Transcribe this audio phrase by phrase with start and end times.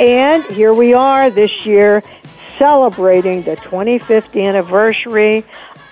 [0.00, 2.02] And here we are this year
[2.58, 5.44] celebrating the 25th anniversary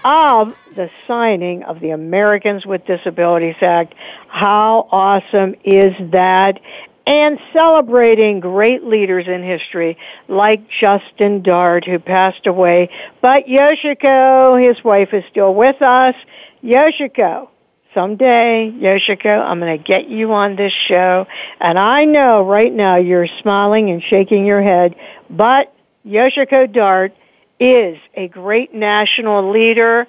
[0.05, 3.95] of the signing of the Americans with Disabilities Act.
[4.27, 6.61] How awesome is that?
[7.07, 12.91] And celebrating great leaders in history like Justin Dart, who passed away.
[13.21, 16.17] But Yoshiko, his wife, is still with us.
[16.65, 17.49] Yoshiko,
[17.95, 21.27] someday, Yoshiko, I'm going to get you on this show.
[21.61, 24.95] And I know right now you're smiling and shaking your head,
[25.31, 25.75] but
[26.07, 27.15] Yoshiko Dart
[27.61, 30.07] is a great national leader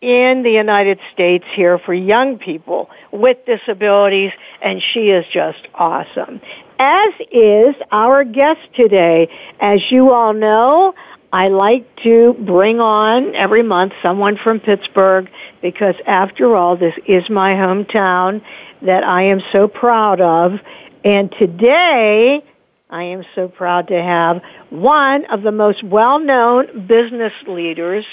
[0.00, 6.42] in the United States here for young people with disabilities, and she is just awesome.
[6.78, 9.28] As is our guest today.
[9.60, 10.94] As you all know,
[11.34, 15.28] I like to bring on every month someone from Pittsburgh
[15.60, 18.40] because after all, this is my hometown
[18.82, 20.60] that I am so proud of.
[21.04, 22.40] And today,
[22.88, 28.04] I am so proud to have one of the most well-known business leaders.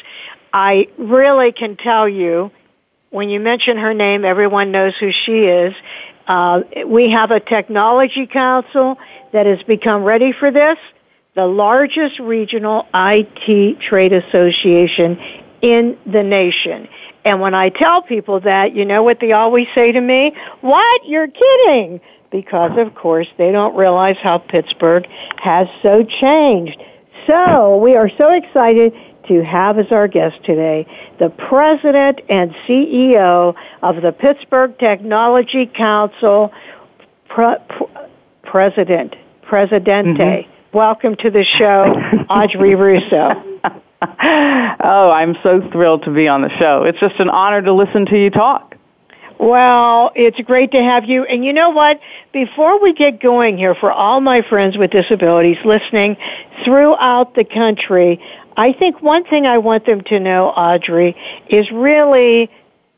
[0.51, 2.49] I really can tell you,
[3.11, 5.75] when you mention her name, everyone knows who she is.
[6.25, 8.97] Uh, we have a technology council
[9.31, 10.79] that has become ready for this,
[11.35, 15.17] the largest regional IT trade association
[15.61, 16.87] in the nation.
[17.23, 20.33] And when I tell people that, you know what they always say to me?
[20.61, 21.05] What?
[21.05, 22.01] You're kidding
[22.31, 25.05] because, of course, they don't realize how Pittsburgh
[25.37, 26.81] has so changed.
[27.27, 28.93] So we are so excited
[29.27, 30.87] to have as our guest today
[31.19, 36.51] the president and CEO of the Pittsburgh Technology Council,
[37.29, 37.57] pre-
[38.43, 40.17] president, presidente.
[40.17, 40.60] Mm-hmm.
[40.73, 41.83] Welcome to the show,
[42.29, 43.43] Audrey Russo.
[44.01, 46.83] oh, I'm so thrilled to be on the show.
[46.83, 48.77] It's just an honor to listen to you talk.
[49.37, 51.25] Well, it's great to have you.
[51.25, 51.99] And you know what?
[52.31, 56.15] Before we get going here, for all my friends with disabilities listening
[56.63, 58.23] throughout the country,
[58.55, 61.17] I think one thing I want them to know, Audrey,
[61.49, 62.49] is really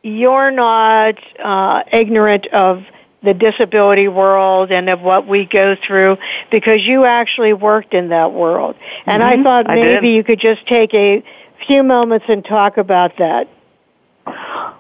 [0.04, 2.84] you're not uh, ignorant of
[3.24, 6.18] the disability world and of what we go through
[6.52, 8.76] because you actually worked in that world.
[9.06, 9.40] And mm-hmm.
[9.40, 11.24] I thought maybe I you could just take a
[11.66, 13.48] few moments and talk about that.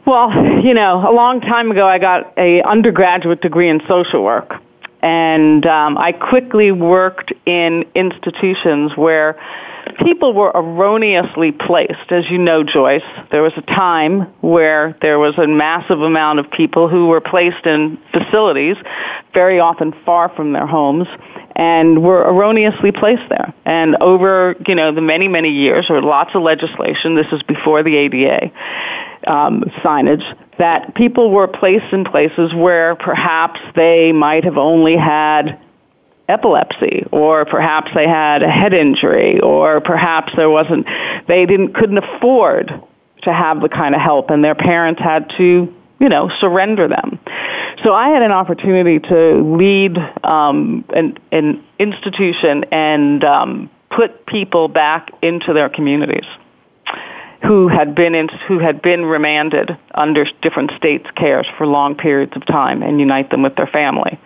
[0.05, 0.31] Well,
[0.63, 4.53] you know, a long time ago, I got a undergraduate degree in social work,
[5.03, 9.37] and um, I quickly worked in institutions where
[9.99, 12.09] people were erroneously placed.
[12.09, 16.49] As you know, Joyce, there was a time where there was a massive amount of
[16.49, 18.77] people who were placed in facilities,
[19.33, 21.07] very often far from their homes,
[21.57, 23.53] and were erroneously placed there.
[23.65, 27.83] And over, you know, the many, many years, or lots of legislation, this is before
[27.83, 28.51] the ADA,
[29.27, 30.23] um, signage,
[30.57, 35.59] that people were placed in places where perhaps they might have only had
[36.29, 40.85] epilepsy or perhaps they had a head injury or perhaps there wasn't
[41.27, 42.71] they didn't couldn't afford
[43.21, 47.19] to have the kind of help and their parents had to you know surrender them.
[47.83, 54.69] So i had an opportunity to lead um, an, an institution and um, put people
[54.69, 56.25] back into their communities
[57.45, 62.31] who had been in, who had been remanded under different states' cares for long periods
[62.35, 64.17] of time and unite them with their family.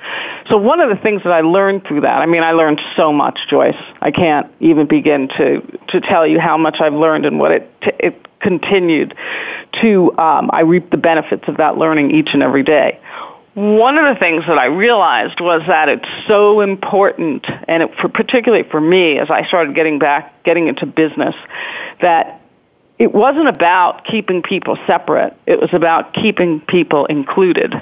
[0.50, 3.12] So one of the things that I learned through that, I mean, I learned so
[3.12, 3.76] much, Joyce.
[4.02, 7.72] I can't even begin to to tell you how much I've learned and what it
[7.82, 9.16] it continued
[9.82, 10.12] to.
[10.18, 13.00] Um, I reap the benefits of that learning each and every day
[13.58, 18.08] one of the things that I realized was that it's so important, and it, for,
[18.08, 21.34] particularly for me as I started getting back, getting into business,
[22.00, 22.40] that
[23.00, 25.34] it wasn't about keeping people separate.
[25.46, 27.74] It was about keeping people included.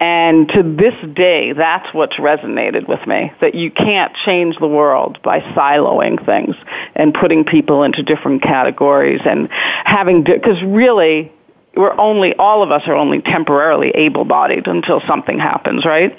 [0.00, 5.18] And to this day, that's what's resonated with me, that you can't change the world
[5.22, 6.54] by siloing things
[6.94, 11.32] and putting people into different categories and having, because really,
[11.74, 16.16] we're only all of us are only temporarily able-bodied until something happens, right?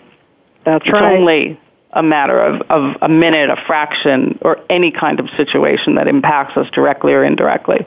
[0.65, 1.17] That's it's right.
[1.17, 1.59] only
[1.91, 6.55] a matter of, of a minute, a fraction, or any kind of situation that impacts
[6.55, 7.85] us directly or indirectly.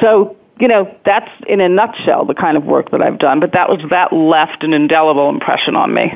[0.00, 3.52] So, you know, that's in a nutshell the kind of work that I've done, but
[3.52, 6.12] that was that left an indelible impression on me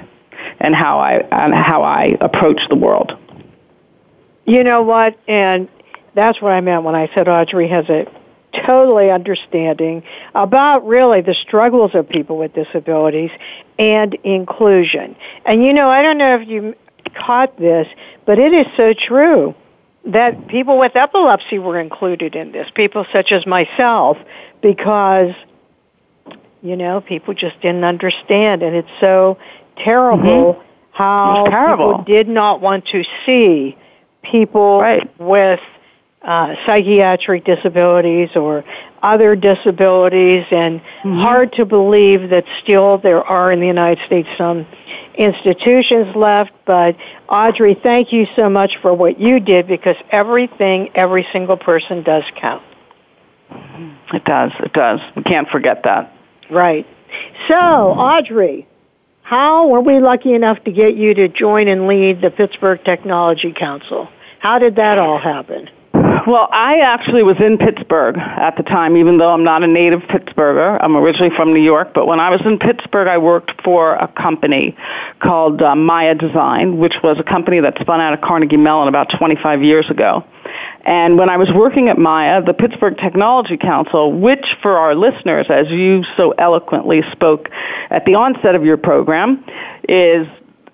[0.61, 3.17] and how I and how I approach the world.
[4.45, 5.19] You know what?
[5.27, 5.69] And
[6.15, 8.07] that's what I meant when I said Audrey has a
[8.67, 10.03] totally understanding
[10.35, 13.31] about really the struggles of people with disabilities
[13.79, 15.17] and inclusion.
[15.45, 16.75] And you know, I don't know if you
[17.19, 17.87] caught this,
[18.25, 19.55] but it is so true
[20.07, 24.17] that people with epilepsy were included in this, people such as myself,
[24.63, 25.35] because,
[26.63, 28.63] you know, people just didn't understand.
[28.63, 29.39] And it's so
[29.77, 30.63] terrible mm-hmm.
[30.93, 31.99] how terrible.
[31.99, 33.77] people did not want to see
[34.23, 35.21] people right.
[35.21, 35.61] with
[36.23, 38.65] uh, psychiatric disabilities or
[39.03, 41.21] other disabilities, and mm-hmm.
[41.21, 44.67] hard to believe that still there are in the United States some
[45.15, 46.53] institutions left.
[46.67, 46.97] But
[47.29, 52.25] Audrey, thank you so much for what you did because everything, every single person does
[52.41, 52.63] count.
[54.13, 54.53] It does.
[54.61, 55.01] It does.
[55.17, 56.13] We can't forget that.
[56.51, 56.87] Right.
[57.49, 58.67] So, Audrey,
[59.23, 63.53] how were we lucky enough to get you to join and lead the Pittsburgh Technology
[63.53, 64.09] Council?
[64.39, 65.69] How did that all happen?
[66.27, 70.01] Well, I actually was in Pittsburgh at the time, even though I'm not a native
[70.03, 70.79] Pittsburgher.
[70.83, 74.09] I'm originally from New York, but when I was in Pittsburgh, I worked for a
[74.09, 74.77] company
[75.21, 79.11] called uh, Maya Design, which was a company that spun out of Carnegie Mellon about
[79.19, 80.25] 25 years ago.
[80.85, 85.47] And when I was working at Maya, the Pittsburgh Technology Council, which for our listeners,
[85.51, 87.49] as you so eloquently spoke
[87.91, 89.45] at the onset of your program,
[89.89, 90.27] is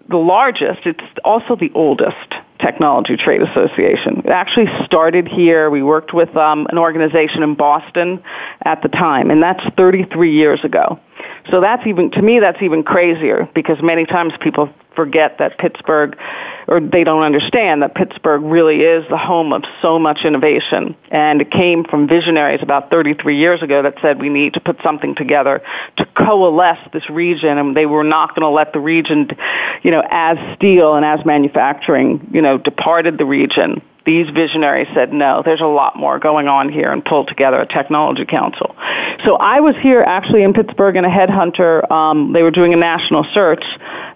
[0.09, 0.81] the largest.
[0.85, 2.34] It's also the oldest
[2.65, 4.23] Technology Trade Association.
[4.25, 5.69] It actually started here.
[5.69, 8.23] We worked with um, an organization in Boston
[8.65, 10.99] at the time, and that's 33 years ago.
[11.51, 16.17] So that's even, to me, that's even crazier because many times people forget that Pittsburgh,
[16.69, 20.97] or they don't understand that Pittsburgh really is the home of so much innovation.
[21.11, 24.79] And it came from visionaries about 33 years ago that said we need to put
[24.83, 25.63] something together
[25.97, 29.29] to coalesce this region, and they were not going to let the region,
[29.83, 35.13] you know, as steel and as manufacturing, you know, departed the region these visionaries said,
[35.13, 38.77] no, there's a lot more going on here and pulled together a technology council.
[39.25, 41.91] So I was here actually in Pittsburgh in a headhunter.
[41.91, 43.65] Um, they were doing a national search,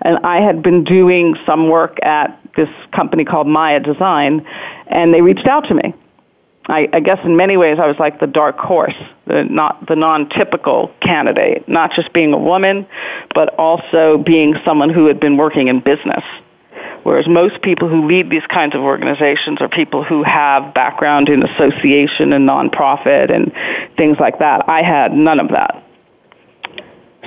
[0.03, 4.47] and I had been doing some work at this company called Maya Design,
[4.89, 5.95] and they reached out to me.
[6.67, 8.95] I, I guess in many ways I was like the dark horse,
[9.27, 12.87] the not the non-typical candidate, not just being a woman,
[13.35, 16.23] but also being someone who had been working in business
[17.09, 21.43] whereas most people who lead these kinds of organizations are people who have background in
[21.43, 23.51] association and nonprofit and
[23.97, 24.69] things like that.
[24.69, 25.83] I had none of that.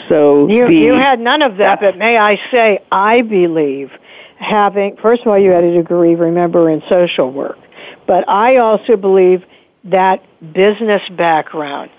[0.07, 3.89] So you, the, you had none of that, but may I say, I believe
[4.37, 7.57] having, first of all, you had a degree, remember, in social work,
[8.05, 9.43] but I also believe
[9.85, 10.23] that
[10.53, 11.89] business background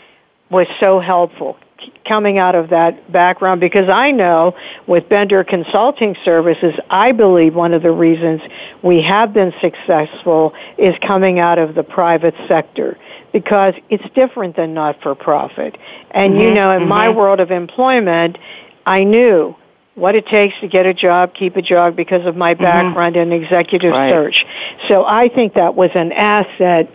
[0.51, 1.59] was so helpful
[2.05, 4.55] coming out of that background because I know
[4.87, 8.41] with Bender Consulting Services, I believe one of the reasons
[8.83, 12.99] we have been successful is coming out of the private sector
[13.33, 15.77] because it's different than not for profit.
[16.11, 16.89] And mm-hmm, you know, in mm-hmm.
[16.89, 18.39] my world of employment,
[18.85, 19.57] I knew
[19.95, 23.33] what it takes to get a job, keep a job because of my background mm-hmm.
[23.33, 24.11] in executive right.
[24.11, 24.45] search.
[24.89, 26.91] So I think that was an asset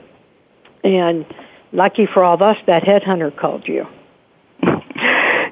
[0.83, 1.25] and
[1.71, 3.87] lucky for all of us that headhunter called you.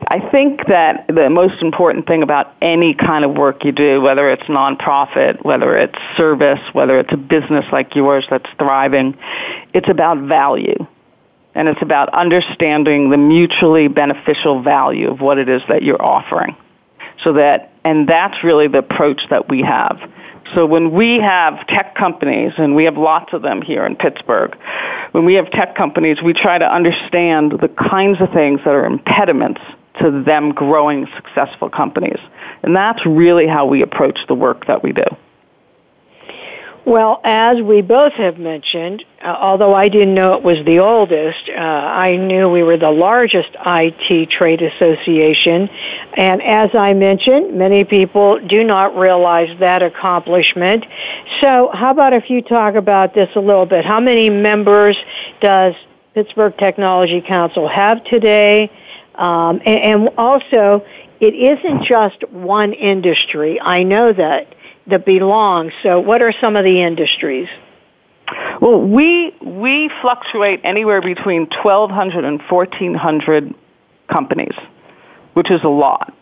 [0.08, 4.30] I think that the most important thing about any kind of work you do, whether
[4.30, 9.18] it's nonprofit, whether it's service, whether it's a business like yours that's thriving,
[9.74, 10.86] it's about value.
[11.56, 16.56] And it's about understanding the mutually beneficial value of what it is that you're offering.
[17.24, 20.00] So that, and that's really the approach that we have.
[20.54, 24.56] So when we have tech companies, and we have lots of them here in Pittsburgh,
[25.12, 28.86] when we have tech companies, we try to understand the kinds of things that are
[28.86, 29.62] impediments
[30.02, 32.20] to them growing successful companies.
[32.64, 35.06] And that's really how we approach the work that we do.
[36.86, 41.50] Well, as we both have mentioned, uh, although I didn't know it was the oldest,
[41.50, 45.68] uh, I knew we were the largest IT trade association.
[46.16, 50.86] And as I mentioned, many people do not realize that accomplishment.
[51.42, 53.84] So how about if you talk about this a little bit?
[53.84, 54.96] How many members
[55.42, 55.74] does
[56.14, 58.72] Pittsburgh Technology Council have today?
[59.16, 60.86] Um, and, and also,
[61.20, 63.60] it isn't just one industry.
[63.60, 64.55] I know that
[64.88, 65.72] that belong.
[65.84, 67.48] So, what are some of the industries?
[68.62, 73.54] Well, we we fluctuate anywhere between 1,200 and 1,400
[74.12, 74.56] companies,
[75.34, 76.14] which is a lot.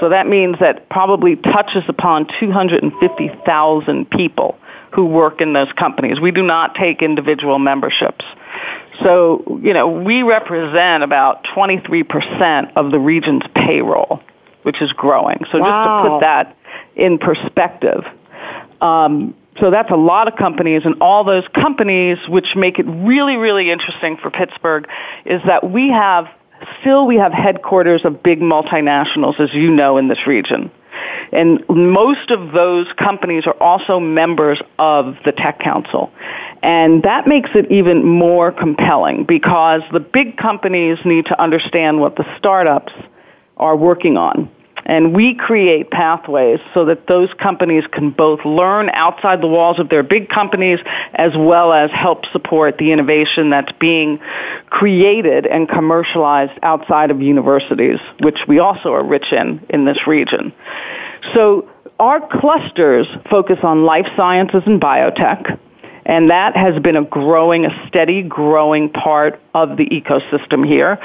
[0.00, 4.56] So that means that probably touches upon 250,000 people
[4.92, 6.18] who work in those companies.
[6.18, 8.24] We do not take individual memberships.
[9.02, 14.20] So, you know, we represent about 23% of the region's payroll,
[14.62, 15.44] which is growing.
[15.52, 15.66] So wow.
[15.68, 16.56] just to put that
[17.00, 18.04] in perspective.
[18.80, 23.36] Um, so that's a lot of companies, and all those companies, which make it really,
[23.36, 24.86] really interesting for Pittsburgh,
[25.24, 26.26] is that we have
[26.80, 30.70] still we have headquarters of big multinationals, as you know, in this region.
[31.32, 36.12] And most of those companies are also members of the Tech Council.
[36.62, 42.16] And that makes it even more compelling because the big companies need to understand what
[42.16, 42.92] the startups
[43.56, 44.50] are working on.
[44.86, 49.88] And we create pathways so that those companies can both learn outside the walls of
[49.88, 50.78] their big companies
[51.14, 54.18] as well as help support the innovation that's being
[54.68, 60.52] created and commercialized outside of universities, which we also are rich in in this region.
[61.34, 61.68] So
[61.98, 65.58] our clusters focus on life sciences and biotech.
[66.06, 70.98] And that has been a growing, a steady growing part of the ecosystem here.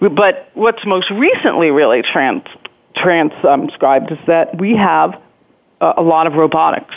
[0.00, 2.48] But what's most recently really trans-
[2.96, 5.20] transcribed is that we have
[5.80, 6.94] a lot of robotics.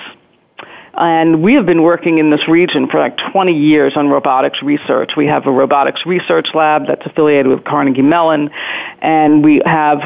[0.96, 5.14] And we have been working in this region for like 20 years on robotics research.
[5.18, 8.52] We have a robotics research lab that's affiliated with Carnegie Mellon,
[9.02, 10.02] and we have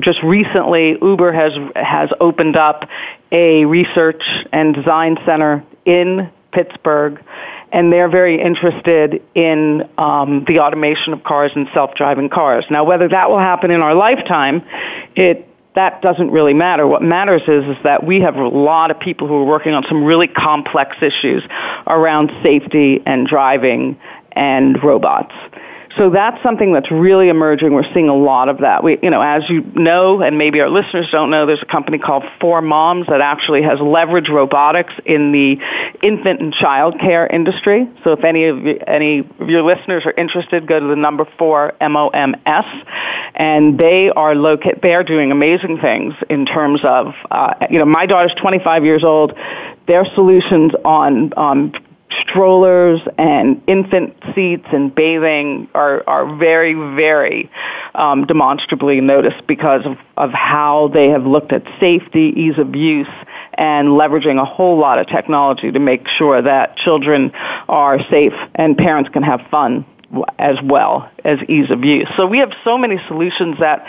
[0.00, 2.88] just recently Uber has has opened up
[3.30, 7.22] a research and design center in Pittsburgh,
[7.72, 12.64] and they're very interested in um, the automation of cars and self-driving cars.
[12.70, 14.62] Now, whether that will happen in our lifetime,
[15.14, 16.84] it that doesn't really matter.
[16.86, 19.84] What matters is, is that we have a lot of people who are working on
[19.88, 21.44] some really complex issues
[21.86, 23.98] around safety and driving
[24.32, 25.32] and robots.
[25.96, 27.72] So that's something that's really emerging.
[27.72, 28.84] We're seeing a lot of that.
[28.84, 31.98] We, you know, as you know, and maybe our listeners don't know, there's a company
[31.98, 35.58] called Four Moms that actually has leveraged robotics in the
[36.00, 37.88] infant and child care industry.
[38.04, 41.26] So if any of you, any of your listeners are interested, go to the number
[41.38, 42.66] four M O M S,
[43.34, 44.80] and they are located.
[44.82, 49.02] They are doing amazing things in terms of, uh, you know, my daughter's 25 years
[49.02, 49.32] old.
[49.88, 51.72] Their solutions on um,
[52.22, 57.50] strollers and infant seats and bathing are, are very, very
[57.94, 63.08] um, demonstrably noticed because of, of how they have looked at safety, ease of use,
[63.54, 67.30] and leveraging a whole lot of technology to make sure that children
[67.68, 69.84] are safe and parents can have fun
[70.38, 72.08] as well as ease of use.
[72.16, 73.84] So we have so many solutions that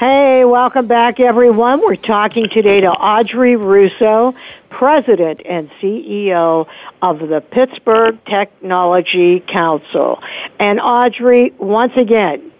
[0.00, 1.82] Hey, welcome back, everyone.
[1.82, 4.34] We're talking today to Audrey Russo,
[4.70, 6.66] President and CEO
[7.02, 10.22] of the Pittsburgh Technology Council.
[10.58, 12.50] And Audrey, once again,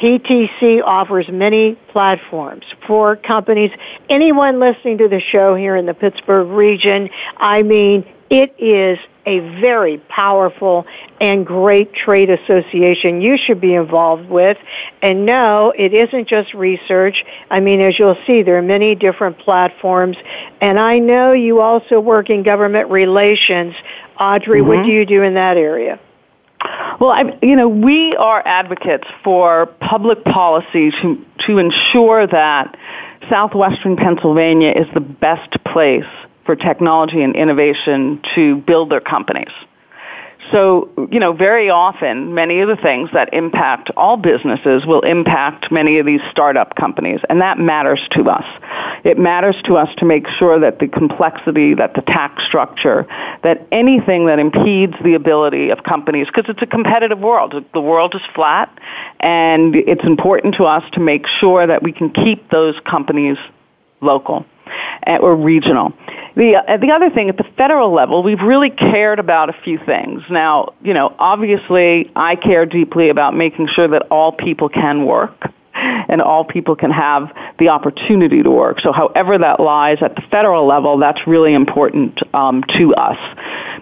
[0.00, 3.70] PTC offers many platforms for companies.
[4.08, 9.38] Anyone listening to the show here in the Pittsburgh region, I mean, it is a
[9.60, 10.86] very powerful
[11.20, 14.58] and great trade association you should be involved with.
[15.00, 17.24] And no, it isn't just research.
[17.50, 20.16] I mean, as you'll see, there are many different platforms.
[20.60, 23.74] And I know you also work in government relations.
[24.18, 24.68] Audrey, mm-hmm.
[24.68, 26.00] what do you do in that area?
[27.00, 32.76] Well, I, you know, we are advocates for public policy to, to ensure that
[33.28, 36.04] southwestern Pennsylvania is the best place
[36.44, 39.52] for technology and innovation to build their companies.
[40.50, 45.70] So, you know, very often, many of the things that impact all businesses will impact
[45.70, 48.44] many of these startup companies, and that matters to us.
[49.04, 53.06] It matters to us to make sure that the complexity, that the tax structure,
[53.44, 57.54] that anything that impedes the ability of companies, because it's a competitive world.
[57.72, 58.76] The world is flat,
[59.20, 63.38] and it's important to us to make sure that we can keep those companies
[64.00, 64.44] local
[65.06, 65.92] or regional.
[66.36, 69.78] The, uh, the other thing at the federal level, we've really cared about a few
[69.78, 70.22] things.
[70.30, 75.52] Now, you know, obviously I care deeply about making sure that all people can work
[75.74, 78.80] and all people can have the opportunity to work.
[78.80, 83.18] So however that lies at the federal level, that's really important um, to us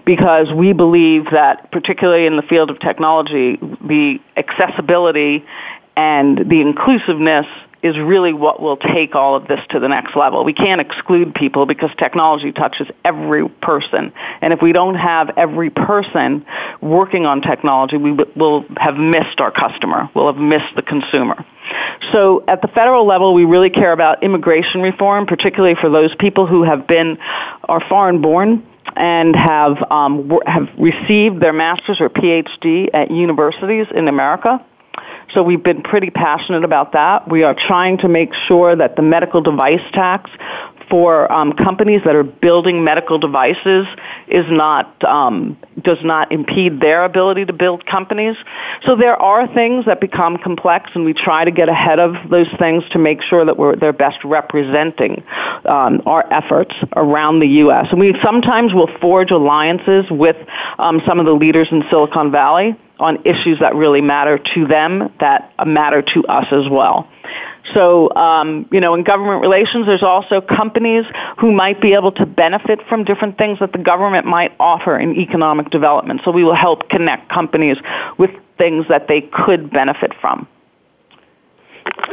[0.05, 5.45] because we believe that particularly in the field of technology, the accessibility
[5.95, 7.45] and the inclusiveness
[7.83, 10.43] is really what will take all of this to the next level.
[10.43, 14.13] We can't exclude people because technology touches every person.
[14.41, 16.45] And if we don't have every person
[16.79, 20.09] working on technology, we will have missed our customer.
[20.13, 21.43] We'll have missed the consumer.
[22.11, 26.45] So at the federal level, we really care about immigration reform, particularly for those people
[26.45, 27.17] who have been,
[27.67, 34.07] are foreign born and have um, have received their master's or PhD at universities in
[34.07, 34.65] America.
[35.33, 37.29] So we've been pretty passionate about that.
[37.29, 40.29] We are trying to make sure that the medical device tax
[40.89, 43.87] for um, companies that are building medical devices
[44.27, 48.35] is not um, does not impede their ability to build companies.
[48.85, 52.47] So there are things that become complex, and we try to get ahead of those
[52.59, 55.23] things to make sure that we're they're best representing
[55.65, 57.87] um, our efforts around the U.S.
[57.91, 60.35] And we sometimes will forge alliances with
[60.77, 65.11] um, some of the leaders in Silicon Valley on issues that really matter to them
[65.19, 67.09] that matter to us as well.
[67.73, 71.05] So, um, you know, in government relations, there's also companies
[71.39, 75.15] who might be able to benefit from different things that the government might offer in
[75.15, 76.21] economic development.
[76.25, 77.77] So we will help connect companies
[78.17, 80.47] with things that they could benefit from.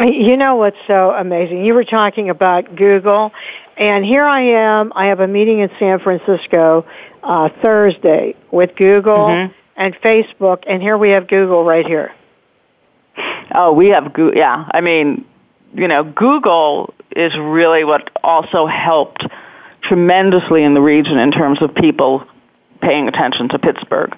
[0.01, 1.65] You know what's so amazing?
[1.65, 3.33] You were talking about Google
[3.81, 4.93] And here I am.
[4.97, 6.85] I have a meeting in San Francisco
[7.23, 9.55] uh, Thursday with Google Mhm.
[9.77, 12.11] and Facebook, and here we have Google right here.
[13.55, 14.37] Oh, we have Google.
[14.37, 15.25] Yeah, I mean,
[15.75, 19.27] you know, Google is really what also helped
[19.83, 22.27] tremendously in the region in terms of people
[22.81, 24.17] paying attention to Pittsburgh.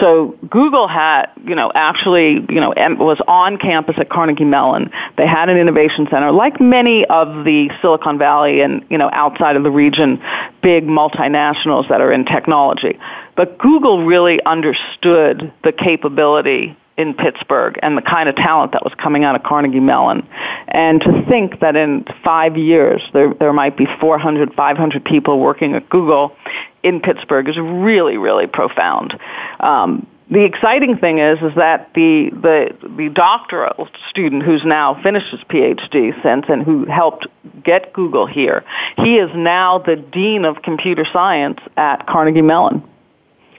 [0.00, 4.90] So Google had, you know, actually, you know, was on campus at Carnegie Mellon.
[5.16, 9.56] They had an innovation center, like many of the Silicon Valley and, you know, outside
[9.56, 10.22] of the region,
[10.62, 12.98] big multinationals that are in technology.
[13.36, 18.92] But Google really understood the capability in Pittsburgh and the kind of talent that was
[19.00, 20.26] coming out of Carnegie Mellon.
[20.66, 25.74] And to think that in five years there, there might be 400, 500 people working
[25.74, 26.36] at Google
[26.82, 29.18] in Pittsburgh is really, really profound.
[29.60, 35.30] Um, the exciting thing is, is that the, the, the doctoral student who's now finished
[35.30, 37.26] his PhD since and who helped
[37.64, 38.64] get Google here,
[38.96, 42.82] he is now the Dean of Computer Science at Carnegie Mellon.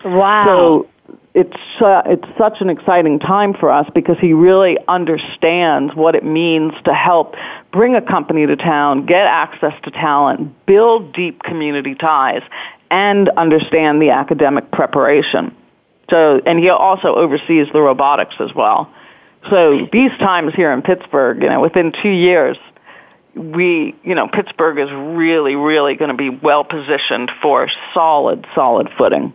[0.06, 0.46] Wow.
[0.46, 0.90] So
[1.34, 6.24] it's uh, it's such an exciting time for us because he really understands what it
[6.24, 7.36] means to help
[7.72, 12.42] bring a company to town, get access to talent, build deep community ties,
[12.90, 15.56] and understand the academic preparation.
[16.10, 18.92] So, and he also oversees the robotics as well.
[19.50, 22.58] So these times here in Pittsburgh, you know, within two years,
[23.36, 28.90] we, you know, Pittsburgh is really, really going to be well positioned for solid, solid
[28.98, 29.34] footing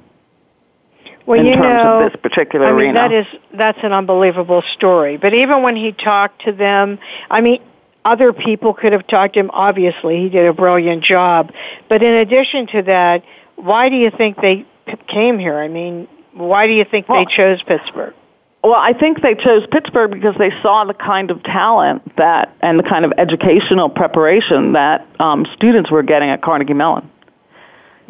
[1.27, 2.95] well, in you terms know, of this particular I mean, arena.
[2.95, 5.17] that is that's an unbelievable story.
[5.17, 6.99] But even when he talked to them,
[7.31, 7.63] I mean,
[8.05, 9.51] other people could have talked to him.
[9.53, 11.53] Obviously, he did a brilliant job.
[11.89, 13.25] But in addition to that,
[13.57, 15.59] why do you think they p- came here?
[15.59, 18.15] I mean, why do you think Well- they chose Pittsburgh?
[18.63, 22.79] Well, I think they chose Pittsburgh because they saw the kind of talent that and
[22.79, 27.11] the kind of educational preparation that um, students were getting at Carnegie Mellon.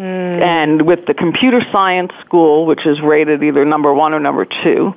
[0.03, 4.95] And with the computer science school, which is rated either number one or number two,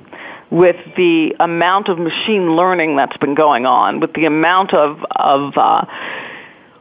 [0.50, 5.56] with the amount of machine learning that's been going on, with the amount of, of
[5.56, 5.84] uh,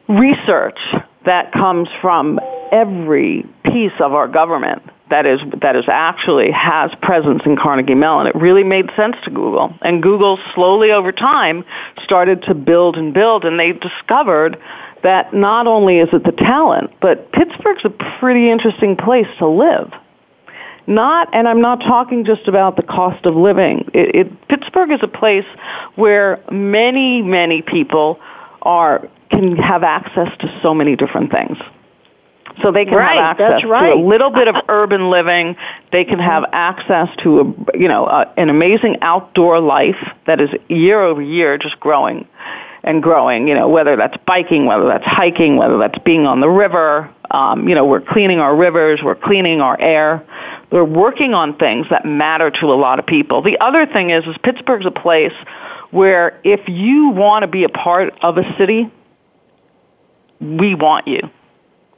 [0.08, 0.80] research
[1.25, 2.39] that comes from
[2.71, 8.27] every piece of our government that is that is actually has presence in Carnegie Mellon.
[8.27, 11.63] It really made sense to Google, and Google slowly over time
[12.03, 14.58] started to build and build, and they discovered
[15.03, 19.91] that not only is it the talent, but Pittsburgh's a pretty interesting place to live.
[20.88, 23.89] Not, and I'm not talking just about the cost of living.
[23.93, 25.45] It, it, Pittsburgh is a place
[25.95, 28.19] where many, many people
[28.62, 31.57] are can have access to so many different things.
[32.62, 33.89] So they can Right, have access right.
[33.89, 35.57] to a little bit of urban living.
[35.91, 40.49] They can have access to a you know a, an amazing outdoor life that is
[40.69, 42.25] year over year just growing
[42.84, 43.48] and growing.
[43.48, 47.13] You know whether that's biking, whether that's hiking, whether that's being on the river.
[47.30, 50.26] Um, you know we're cleaning our rivers, we're cleaning our air.
[50.72, 53.42] We're working on things that matter to a lot of people.
[53.42, 55.34] The other thing is, is Pittsburgh's a place
[55.92, 58.92] where if you want to be a part of a city,
[60.40, 61.22] we want you.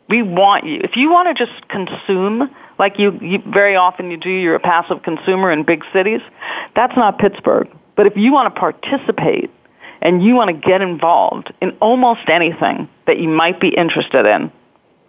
[0.08, 0.82] We want you.
[0.84, 4.60] If you want to just consume, like you, you very often you do, you're a
[4.60, 6.22] passive consumer in big cities,
[6.76, 7.70] that's not Pittsburgh.
[7.96, 9.52] But if you want to participate
[10.02, 14.52] and you want to get involved in almost anything that you might be interested in,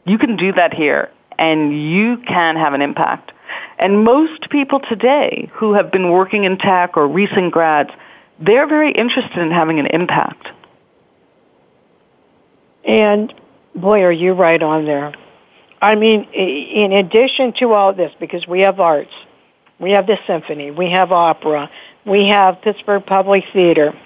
[0.05, 3.33] you can do that here and you can have an impact.
[3.79, 7.91] And most people today who have been working in tech or recent grads,
[8.39, 10.49] they're very interested in having an impact.
[12.85, 13.33] And
[13.75, 15.15] boy, are you right on there.
[15.81, 19.13] I mean, in addition to all this, because we have arts,
[19.79, 21.71] we have the symphony, we have opera,
[22.05, 23.99] we have Pittsburgh Public Theater,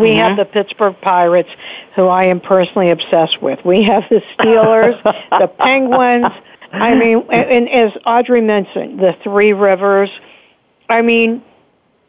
[0.00, 1.48] we have the Pittsburgh Pirates,
[1.96, 3.58] who I am personally obsessed with.
[3.64, 6.26] We have the Steelers, the Penguins.
[6.72, 10.10] I mean, and, and as Audrey mentioned, the Three Rivers.
[10.88, 11.42] I mean,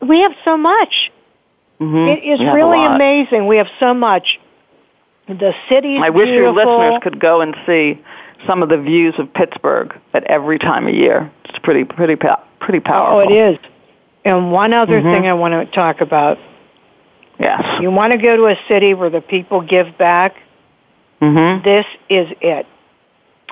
[0.01, 1.11] we have so much.
[1.79, 2.07] Mm-hmm.
[2.09, 3.47] It is We have a really amazing.
[3.47, 4.39] We have so much.
[5.27, 7.99] The city's I wish your listeners could go and see
[8.45, 11.31] some of the views of Pittsburgh at every time of year.
[11.45, 12.15] It's pretty, pretty,
[12.59, 13.17] pretty powerful.
[13.17, 13.57] Oh, it is.
[14.23, 15.13] And one other Mhm.
[15.15, 16.37] thing I want to talk about.
[17.39, 17.81] Yes.
[17.81, 20.35] You want to go to a city where the people give back?
[21.21, 21.63] Mm-hmm.
[21.63, 22.65] This is it.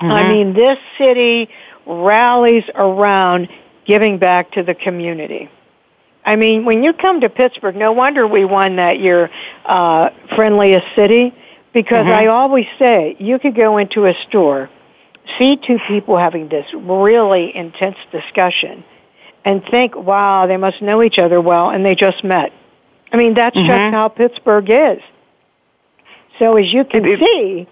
[0.00, 0.28] I Mhm.
[0.28, 1.48] mean, this city
[1.86, 3.48] rallies around
[3.84, 5.48] giving back to the community.
[6.26, 9.30] I mean, when you come to Pittsburgh, no wonder we won that year
[9.66, 11.32] uh, friendliest city
[11.72, 12.12] because Mhm.
[12.14, 14.70] I always say you could go into a store,
[15.38, 18.82] see two people having this really intense discussion,
[19.44, 22.52] and think, wow, they must know each other well, and they just met.
[23.14, 23.66] I mean, that's Mhm.
[23.66, 24.98] just how Pittsburgh is.
[26.40, 27.66] So as you can It- it- see,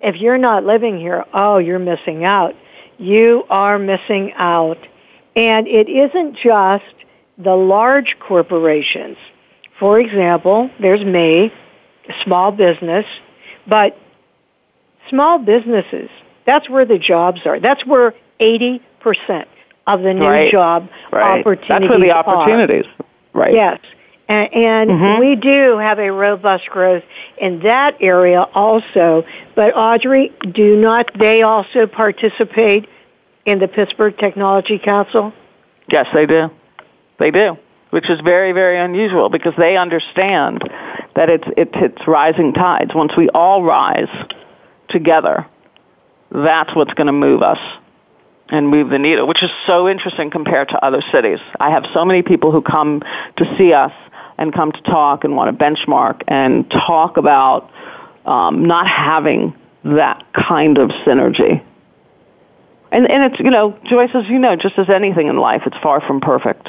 [0.00, 2.56] if you're not living here, oh, you're missing out.
[2.98, 4.78] You are missing out.
[5.36, 6.84] And it isn't just
[7.38, 9.16] the large corporations.
[9.78, 11.52] For example, there's me,
[12.24, 13.06] small business,
[13.68, 13.96] but
[15.08, 16.10] small businesses,
[16.44, 17.60] that's where the jobs are.
[17.60, 19.46] That's where 80%
[19.86, 20.50] of the new right.
[20.50, 21.40] job right.
[21.40, 22.86] opportunities That's where the opportunities.
[22.98, 23.06] Are.
[23.40, 23.54] Right.
[23.54, 23.78] Yes.
[24.28, 25.20] And, and mm-hmm.
[25.20, 27.02] we do have a robust growth
[27.38, 29.24] in that area also.
[29.54, 32.88] But Audrey, do not they also participate
[33.46, 35.32] in the Pittsburgh Technology Council?
[35.90, 36.50] Yes, they do.
[37.18, 37.56] They do,
[37.90, 40.62] which is very, very unusual because they understand
[41.16, 42.94] that it's, it's, it's rising tides.
[42.94, 44.28] Once we all rise
[44.90, 45.46] together,
[46.30, 47.58] that's what's going to move us
[48.50, 51.38] and move the needle, which is so interesting compared to other cities.
[51.58, 53.02] I have so many people who come
[53.36, 53.92] to see us
[54.38, 57.70] and come to talk and want to benchmark and talk about
[58.24, 61.62] um, not having that kind of synergy.
[62.90, 65.76] And, and it's, you know, Joyce, as you know, just as anything in life, it's
[65.82, 66.68] far from perfect.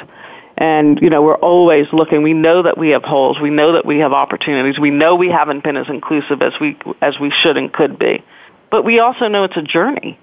[0.58, 2.22] And, you know, we're always looking.
[2.22, 3.38] We know that we have holes.
[3.40, 4.78] We know that we have opportunities.
[4.78, 8.22] We know we haven't been as inclusive as we, as we should and could be.
[8.70, 10.18] But we also know it's a journey.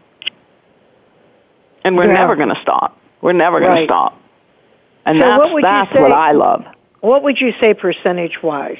[1.84, 2.14] And we're Yeah.
[2.14, 2.98] never going to stop.
[3.22, 3.80] We're never going Right.
[3.82, 4.20] to stop.
[5.06, 6.66] And So that's, what that's what I love.
[7.02, 8.78] What would you say percentage wise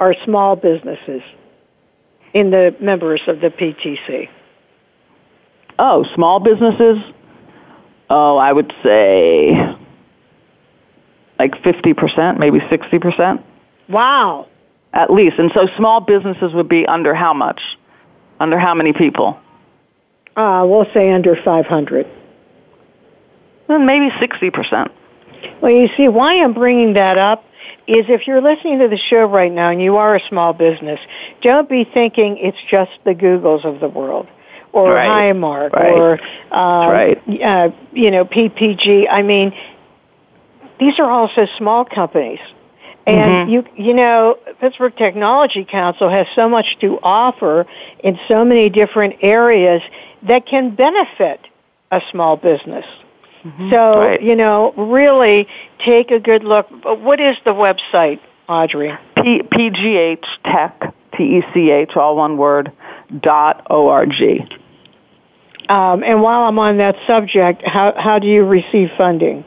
[0.00, 1.22] are small businesses
[2.32, 4.28] in the members of the PTC?
[5.78, 6.98] Oh, small businesses?
[8.10, 9.52] Oh, I would say
[11.38, 13.42] like 50%, maybe 60%.
[13.88, 14.48] Wow.
[14.92, 15.38] At least.
[15.38, 17.60] And so small businesses would be under how much?
[18.38, 19.38] Under how many people?
[20.36, 22.06] Uh, we'll say under 500.
[23.68, 24.90] Well, maybe 60%.
[25.60, 27.44] Well, you see, why I'm bringing that up
[27.86, 30.98] is if you're listening to the show right now and you are a small business,
[31.42, 34.26] don't be thinking it's just the Googles of the world
[34.72, 35.34] or Right.
[35.34, 35.92] Highmark Right.
[35.92, 36.12] or
[36.50, 37.22] um, Right.
[37.42, 39.06] uh, you know PPG.
[39.10, 39.52] I mean,
[40.80, 42.40] these are also small companies.
[43.06, 43.48] And Mhm.
[43.50, 47.66] you you know Pittsburgh Technology Council has so much to offer
[48.02, 49.82] in so many different areas
[50.22, 51.40] that can benefit
[51.90, 52.86] a small business.
[53.70, 54.22] So, Right.
[54.22, 55.46] you know, really
[55.84, 56.66] take a good look.
[56.84, 58.92] What is the website, Audrey?
[59.16, 62.72] P- PGH Tech, T-E-C-H, all one word,
[63.20, 64.46] dot O-R-G.
[65.68, 69.44] Um, and while I'm on that subject, how, how do you receive funding?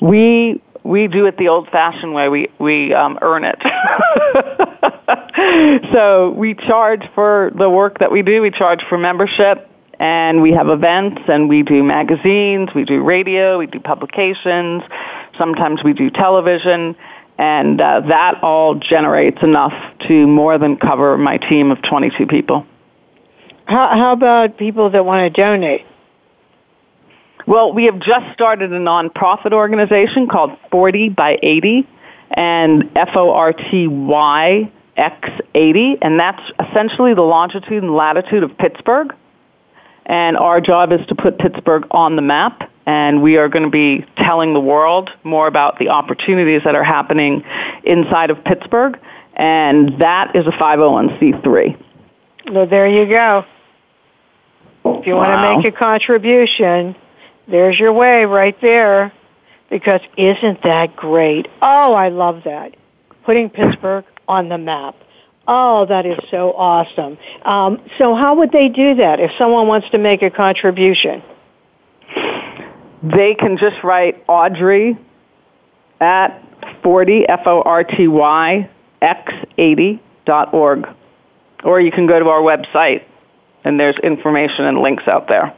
[0.00, 2.28] We we do it the old-fashioned way.
[2.28, 3.60] We we um, earn it.
[5.92, 8.42] so we charge for the work that we do.
[8.42, 9.68] We charge for membership,
[10.02, 14.82] and we have events, and we do magazines, we do radio, we do publications.
[15.38, 16.96] Sometimes we do television,
[17.38, 19.72] and uh, that all generates enough
[20.08, 22.66] to more than cover my team of 22 people.
[23.64, 25.86] How, how about people that want to donate?
[27.46, 31.88] Well, we have just started a nonprofit organization called 40 by 80
[32.32, 39.14] and F-O-R-T-Y X80, and that's essentially the longitude and latitude of Pittsburgh.
[40.06, 43.70] And our job is to put Pittsburgh on the map, and we are going to
[43.70, 47.44] be telling the world more about the opportunities that are happening
[47.84, 48.98] inside of Pittsburgh,
[49.34, 51.84] and that is a 501c3.
[52.50, 53.44] Well, there you go.
[54.84, 56.96] If you want to make a contribution,
[57.46, 59.12] there's your way right there.
[59.70, 61.48] Because isn't that great?
[61.62, 62.74] Oh, I love that.
[63.24, 64.96] Putting Pittsburgh on the map.
[65.54, 67.18] Oh, that is so awesome.
[67.44, 71.22] Um, so how would they do that if someone wants to make a contribution?
[73.02, 74.96] they can just write Audrey
[76.00, 76.40] at
[76.82, 78.70] 40, F-O-R-T-Y,
[79.02, 80.86] X80 dot org.
[81.64, 83.04] Or you can go to our website
[83.64, 85.54] and there's information and links out there.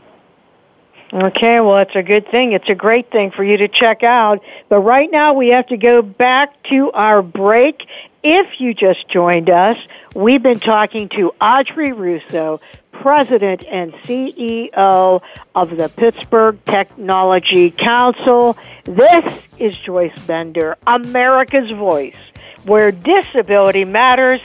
[1.13, 2.53] Okay, well, it's a good thing.
[2.53, 4.41] It's a great thing for you to check out.
[4.69, 7.87] But right now, we have to go back to our break.
[8.27, 9.77] If you just joined us,
[10.15, 12.59] we've been talking to Audrey Russo,
[12.91, 15.21] President and CEO
[15.55, 18.57] of the Pittsburgh Technology Council.
[18.85, 22.17] This is Joyce Bender, America's Voice,
[22.65, 24.41] where disability matters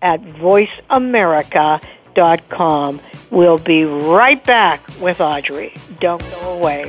[0.00, 3.00] at voiceamerica.com.
[3.32, 5.74] We'll be right back with Audrey.
[5.98, 6.88] Don't go away.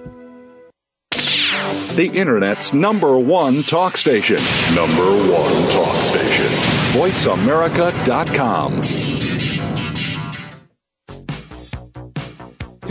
[1.97, 4.37] The Internet's number one talk station.
[4.77, 6.47] Number one talk station.
[6.95, 9.00] VoiceAmerica.com.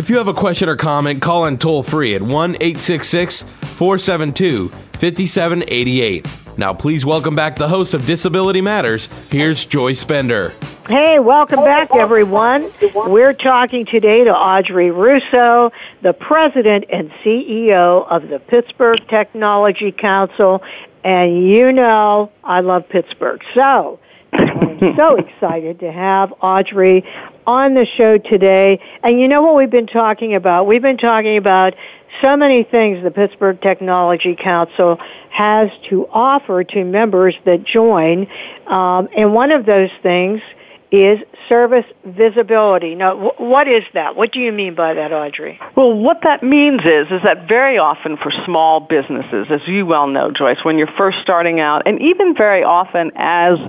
[0.10, 4.70] If you have a question or comment, call in toll free at 1 866 472
[4.70, 6.28] 5788.
[6.58, 9.06] Now, please welcome back the host of Disability Matters.
[9.30, 10.56] Here's Joyce Bender.
[10.88, 12.72] Hey, welcome back, everyone.
[12.96, 20.64] We're talking today to Audrey Russo, the president and CEO of the Pittsburgh Technology Council.
[21.04, 23.44] And you know I love Pittsburgh.
[23.54, 24.00] So,
[24.34, 27.06] I'm so excited to have Audrey
[27.50, 28.80] on the show today.
[29.02, 30.68] And you know what we've been talking about?
[30.68, 31.74] We've been talking about
[32.22, 35.00] so many things the Pittsburgh Technology Council
[35.32, 38.28] has to offer to members that join.
[38.68, 40.42] Um, and one of those things
[40.92, 42.96] is service visibility.
[42.96, 44.16] Now, w- what is that?
[44.16, 45.60] What do you mean by that, Audrey?
[45.76, 50.08] Well, what that means is is that very often for small businesses, as you well
[50.08, 53.60] know, Joyce, when you're first starting out, and even very often as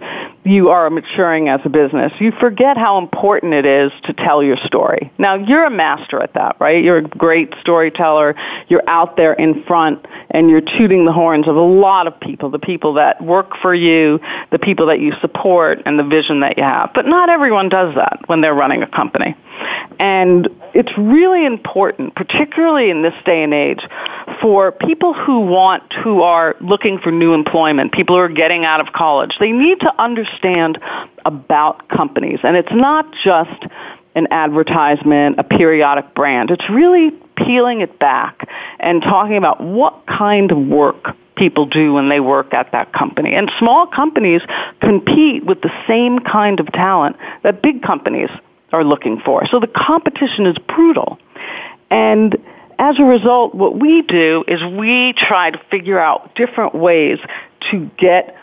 [0.45, 4.57] you are maturing as a business, you forget how important it is to tell your
[4.65, 5.13] story.
[5.19, 6.83] Now, you're a master at that, right?
[6.83, 8.35] You're a great storyteller.
[8.69, 12.51] You're out there in front and you're tooting the horns of a lot of people,
[12.51, 14.19] the people that work for you,
[14.51, 16.91] the people that you support, and the vision that you have.
[16.95, 19.37] But not everyone does that when they're running a company.
[19.99, 23.81] And it's really important, particularly in this day and age,
[24.41, 28.81] for people who want, who are looking for new employment, people who are getting out
[28.81, 30.79] of college, they need to understand
[31.27, 32.39] about companies.
[32.43, 33.65] And it's not just
[34.15, 36.51] an advertisement, a periodic brand.
[36.51, 42.11] It's really peeling it back and talking about what kind of work people do when
[42.11, 43.33] they work at that company.
[43.33, 44.43] And small companies
[44.81, 48.29] compete with the same kind of talent that big companies
[48.73, 49.47] are looking for.
[49.47, 51.19] So the competition is brutal.
[51.91, 52.37] And
[52.79, 57.19] as a result, what we do is we try to figure out different ways
[57.71, 58.37] to get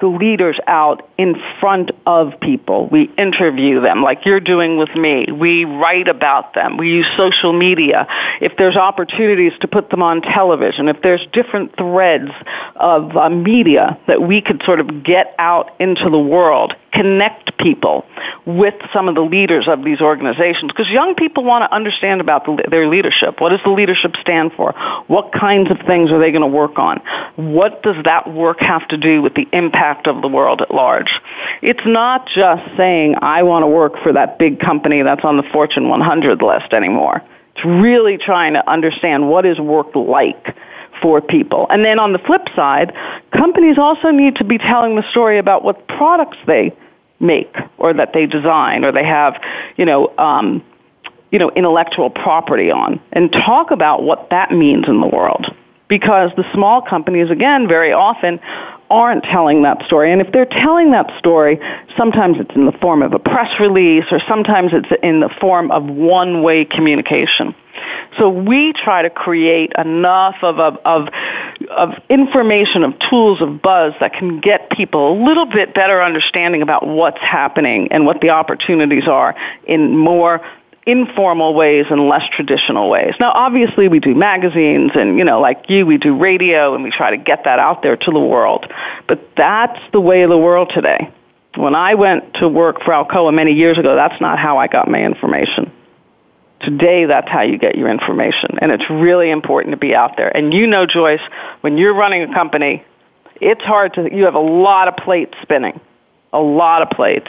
[0.00, 2.88] the leaders out in front of people.
[2.88, 5.26] We interview them like you're doing with me.
[5.32, 6.76] We write about them.
[6.76, 8.06] We use social media.
[8.40, 12.30] If there's opportunities to put them on television, if there's different threads
[12.76, 18.04] of uh, media that we could sort of get out into the world, connect people
[18.46, 22.44] with some of the leaders of these organizations because young people want to understand about
[22.46, 23.40] the, their leadership.
[23.40, 24.72] What does the leadership stand for?
[25.06, 27.00] What kinds of things are they going to work on?
[27.36, 31.10] What does that work have to do with the impact of the world at large?
[31.62, 35.44] It's not just saying, I want to work for that big company that's on the
[35.52, 37.22] Fortune 100 list anymore.
[37.54, 40.56] It's really trying to understand what is work like
[41.00, 41.66] for people.
[41.70, 42.92] And then on the flip side,
[43.32, 46.74] companies also need to be telling the story about what products they
[47.20, 49.40] make or that they design or they have,
[49.76, 50.64] you know, um,
[51.30, 55.46] you know, intellectual property on and talk about what that means in the world.
[55.88, 58.40] Because the small companies, again, very often
[58.90, 60.12] aren't telling that story.
[60.12, 61.58] And if they're telling that story,
[61.96, 65.70] sometimes it's in the form of a press release or sometimes it's in the form
[65.70, 67.54] of one-way communication.
[68.18, 71.08] So we try to create enough of, of, of,
[71.70, 76.62] of, information, of tools, of buzz that can get people a little bit better understanding
[76.62, 79.34] about what's happening and what the opportunities are
[79.64, 80.40] in more
[80.88, 83.14] informal ways and less traditional ways.
[83.20, 86.90] Now, obviously, we do magazines and, you know, like you, we do radio and we
[86.90, 88.72] try to get that out there to the world.
[89.06, 91.12] But that's the way of the world today.
[91.56, 94.88] When I went to work for Alcoa many years ago, that's not how I got
[94.88, 95.70] my information.
[96.60, 98.58] Today, that's how you get your information.
[98.60, 100.34] And it's really important to be out there.
[100.36, 101.20] And you know, Joyce,
[101.60, 102.84] when you're running a company,
[103.40, 105.80] it's hard to, you have a lot of plates spinning
[106.32, 107.28] a lot of plates.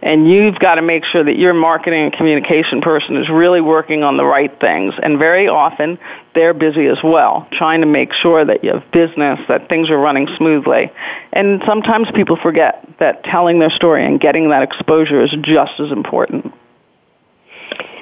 [0.00, 4.04] And you've got to make sure that your marketing and communication person is really working
[4.04, 4.94] on the right things.
[5.02, 5.98] And very often,
[6.34, 9.98] they're busy as well, trying to make sure that you have business, that things are
[9.98, 10.90] running smoothly.
[11.32, 15.90] And sometimes people forget that telling their story and getting that exposure is just as
[15.90, 16.54] important.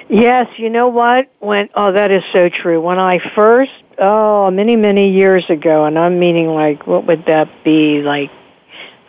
[0.09, 1.31] Yes, you know what?
[1.39, 2.79] When oh, that is so true.
[2.79, 7.63] When I first, oh, many many years ago, and I'm meaning like, what would that
[7.63, 8.01] be?
[8.01, 8.31] Like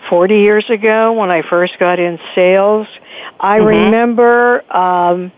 [0.09, 2.87] 40 years ago when I first got in sales.
[3.39, 3.67] I mm-hmm.
[3.67, 5.33] remember, um,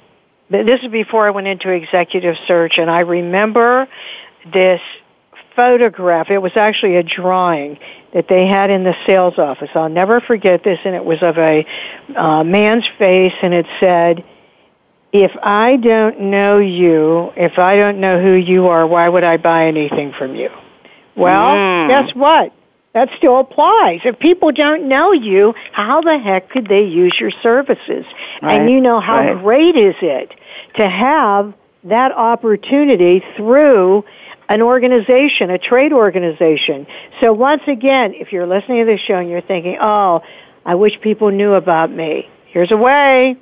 [0.48, 3.86] this is before I went into executive search, and I remember
[4.52, 4.80] this
[5.56, 6.30] photograph.
[6.30, 7.78] It was actually a drawing
[8.14, 9.70] that they had in the sales office.
[9.74, 11.66] I'll never forget this, and it was of a
[12.16, 14.24] uh, man's face, and it said,
[15.12, 19.36] if I don't know you, if I don't know who you are, why would I
[19.36, 20.50] buy anything from you?
[21.16, 21.88] Well, mm.
[21.88, 22.52] guess what?
[22.92, 24.00] That still applies.
[24.04, 28.04] If people don't know you, how the heck could they use your services?
[28.42, 28.60] Right.
[28.60, 29.42] And you know how right.
[29.42, 30.32] great is it
[30.76, 31.54] to have
[31.84, 34.04] that opportunity through
[34.48, 36.86] an organization, a trade organization.
[37.20, 40.22] So once again, if you're listening to this show and you're thinking, oh,
[40.66, 43.36] I wish people knew about me, here's a way.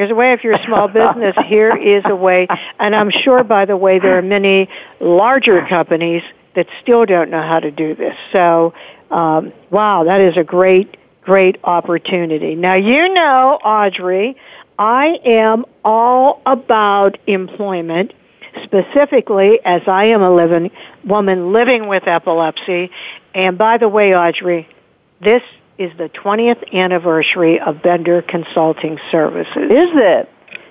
[0.00, 1.36] Here's a way if you're a small business.
[1.46, 2.46] Here is a way.
[2.78, 4.66] And I'm sure, by the way, there are many
[4.98, 6.22] larger companies
[6.56, 8.16] that still don't know how to do this.
[8.32, 8.72] So,
[9.10, 12.54] um, wow, that is a great, great opportunity.
[12.54, 14.38] Now, you know, Audrey,
[14.78, 18.14] I am all about employment,
[18.62, 20.70] specifically as I am a living
[21.04, 22.90] woman living with epilepsy.
[23.34, 24.66] And by the way, Audrey,
[25.20, 25.42] this
[25.80, 29.56] is the 20th anniversary of Bender Consulting Services.
[29.56, 30.28] Is it?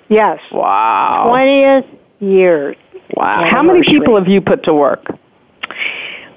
[0.08, 0.40] Yes.
[0.52, 1.32] Wow.
[1.34, 1.88] 20th
[2.20, 2.76] year.
[3.16, 3.50] Wow.
[3.50, 5.04] How many people have you put to work?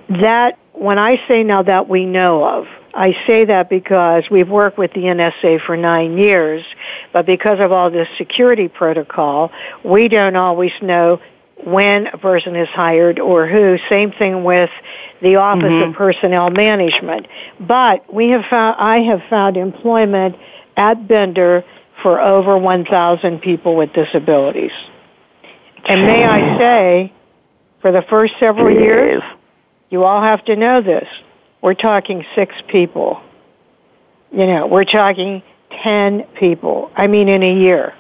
[0.09, 4.79] That, when I say now that we know of, I say that because we've worked
[4.79, 6.64] with the NSA for nine years,
[7.12, 9.51] but because of all this security protocol,
[9.85, 11.20] we don't always know
[11.65, 13.79] when a person is hired or who.
[13.89, 14.71] Same thing with
[15.21, 15.91] the Office mm-hmm.
[15.91, 17.27] of Personnel Management.
[17.61, 20.37] But we have found, I have found employment
[20.77, 21.65] at Bender
[22.03, 24.73] for over 1,000 people with disabilities.
[25.85, 27.13] And may I say,
[27.81, 29.23] for the first several years,
[29.91, 31.07] you all have to know this.
[31.61, 33.21] We're talking six people.
[34.31, 35.43] You know, we're talking
[35.83, 36.91] 10 people.
[36.97, 37.95] I mean, in a year.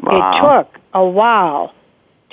[0.00, 0.10] Wow.
[0.10, 1.74] It took a while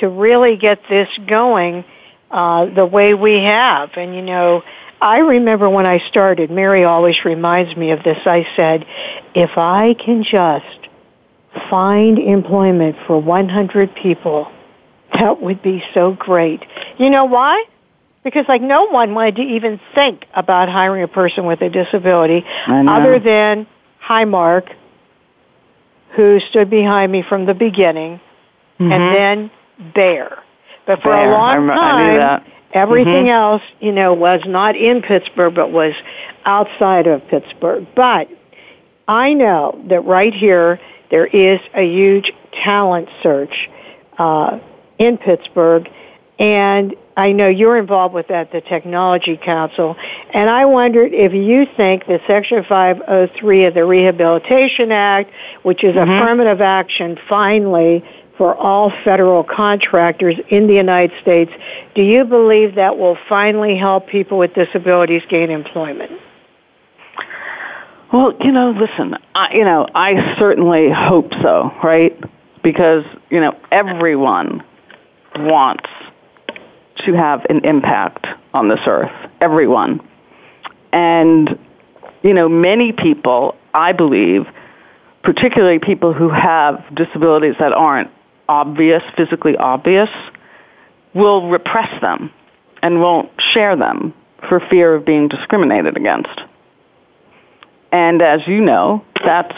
[0.02, 1.84] to really get this going
[2.30, 3.92] uh, the way we have.
[3.96, 4.62] And, you know,
[5.02, 8.18] I remember when I started, Mary always reminds me of this.
[8.26, 8.86] I said,
[9.34, 10.90] if I can just
[11.70, 14.52] find employment for 100 people,
[15.14, 16.64] that would be so great.
[16.98, 17.66] You know why?
[18.24, 22.46] because like no one wanted to even think about hiring a person with a disability
[22.68, 23.68] other than
[24.04, 24.74] Highmark,
[26.16, 28.20] who stood behind me from the beginning,
[28.80, 28.92] mm-hmm.
[28.92, 29.52] and then
[29.94, 30.42] Bayer.
[30.86, 33.30] But for a long time, everything mm-hmm.
[33.30, 35.94] else, you know, was not in Pittsburgh, but was
[36.46, 37.88] outside of Pittsburgh.
[37.96, 38.28] But
[39.08, 40.80] I know that right here
[41.10, 42.32] there is a huge
[42.64, 43.70] talent search
[44.18, 44.60] uh,
[44.98, 45.90] in Pittsburgh,
[46.40, 49.96] and I know you're involved with that, the Technology Council,
[50.34, 55.32] and I wondered if you think that Section 503 of the Rehabilitation Act,
[55.64, 56.10] which is mm-hmm.
[56.10, 58.04] affirmative action finally
[58.42, 61.52] for all federal contractors in the United States,
[61.94, 66.12] do you believe that will finally help people with disabilities gain employment?
[68.12, 72.20] Well, you know, listen, I, you know, I certainly hope so, right?
[72.64, 74.64] Because, you know, everyone
[75.36, 75.88] wants
[77.06, 78.26] to have an impact
[78.56, 80.02] on this earth, everyone.
[80.92, 81.60] And,
[82.24, 84.48] you know, many people, I believe,
[85.22, 88.10] particularly people who have disabilities that aren't
[88.52, 90.10] obvious, physically obvious,
[91.14, 92.30] will repress them
[92.84, 94.14] and won't share them
[94.50, 96.42] for fear of being discriminated against.
[97.94, 99.56] And as you know, that's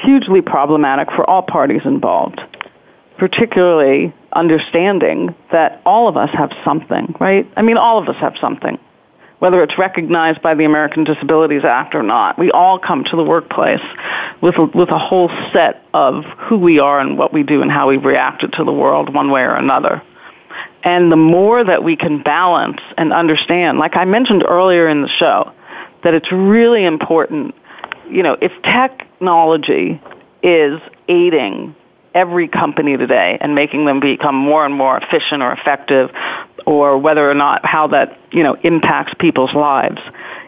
[0.00, 2.40] hugely problematic for all parties involved,
[3.18, 7.50] particularly understanding that all of us have something, right?
[7.56, 8.78] I mean, all of us have something.
[9.38, 12.38] Whether it's recognized by the American Disabilities Act or not.
[12.38, 13.82] We all come to the workplace
[14.40, 17.70] with a, with a whole set of who we are and what we do and
[17.70, 20.02] how we've reacted to the world one way or another.
[20.82, 25.08] And the more that we can balance and understand, like I mentioned earlier in the
[25.08, 25.52] show,
[26.02, 27.54] that it's really important,
[28.08, 30.00] you know, if technology
[30.42, 31.74] is aiding
[32.14, 36.10] every company today and making them become more and more efficient or effective
[36.66, 40.00] or whether or not how that, you know, impacts people's lives.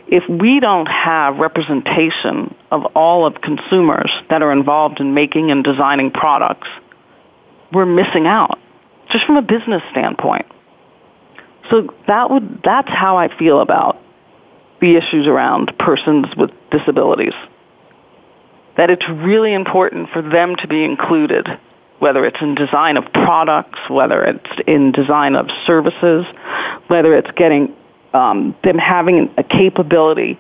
[0.08, 5.62] If we don't have representation of all of consumers that are involved in making and
[5.62, 6.68] designing products,
[7.72, 8.58] we're missing out
[9.10, 10.46] just from a business standpoint.
[11.70, 14.00] So that would that's how I feel about
[14.80, 17.34] the issues around persons with disabilities
[18.78, 21.46] that it's really important for them to be included,
[21.98, 26.24] whether it's in design of products, whether it's in design of services,
[26.86, 27.74] whether it's getting
[28.12, 30.38] um, them having a capability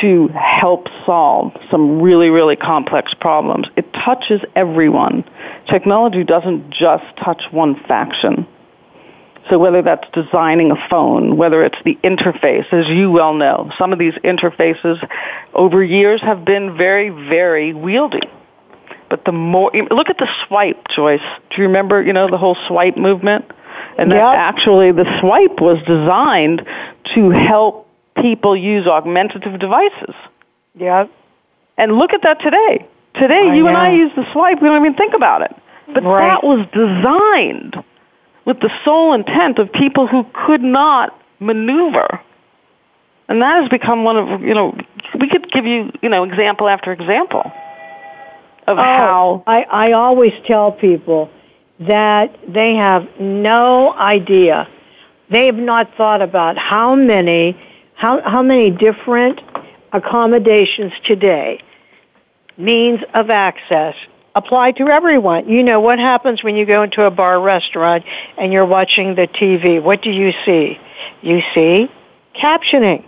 [0.00, 3.68] to help solve some really, really complex problems.
[3.76, 5.24] It touches everyone.
[5.68, 8.46] Technology doesn't just touch one faction.
[9.48, 13.92] So whether that's designing a phone, whether it's the interface, as you well know, some
[13.92, 14.98] of these interfaces
[15.54, 18.28] over years have been very, very wieldy.
[19.08, 21.20] But the more, look at the swipe, Joyce.
[21.50, 23.44] Do you remember, you know, the whole swipe movement?
[23.98, 24.18] And yep.
[24.18, 26.66] that actually the swipe was designed
[27.14, 27.88] to help
[28.20, 30.14] people use augmentative devices.
[30.74, 31.06] Yeah.
[31.78, 32.86] And look at that today.
[33.14, 33.68] Today, I you know.
[33.68, 35.54] and I use the swipe, we don't even think about it.
[35.92, 36.28] But Right.
[36.28, 37.82] that was designed
[38.44, 42.20] with the sole intent of people who could not maneuver.
[43.28, 44.76] And that has become one of, you know,
[45.18, 47.50] we could give you, you know, example after example
[48.66, 49.44] of Oh, how.
[49.46, 51.30] I, I always tell people
[51.80, 54.68] that they have no idea.
[55.30, 57.56] They have not thought about how many
[57.94, 59.40] how how many different
[59.92, 61.60] accommodations today,
[62.56, 63.94] means of access
[64.34, 65.48] apply to everyone.
[65.48, 68.04] You know what happens when you go into a bar restaurant
[68.36, 69.82] and you're watching the TV.
[69.82, 70.78] What do you see?
[71.22, 71.90] You see
[72.34, 73.04] captioning.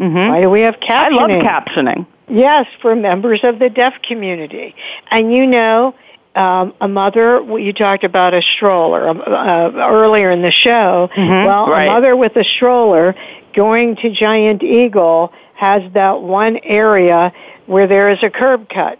[0.00, 0.28] Mhm.
[0.30, 0.90] Why do we have captioning?
[0.90, 2.06] I love captioning.
[2.28, 4.74] Yes, for members of the deaf community.
[5.10, 5.94] And you know,
[6.34, 11.10] um, a mother, you talked about a stroller uh, earlier in the show.
[11.14, 11.84] Mhm, well, right.
[11.84, 13.14] a mother with a stroller
[13.54, 17.32] going to Giant Eagle has that one area
[17.66, 18.98] where there is a curb cut.